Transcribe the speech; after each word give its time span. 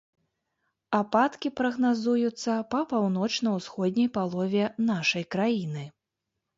Ападкі 0.99 1.51
прагназуюцца 1.61 2.57
па 2.73 2.79
паўночна-ўсходняй 2.97 4.13
палове 4.19 4.63
нашай 4.93 5.23
краіны. 5.37 5.83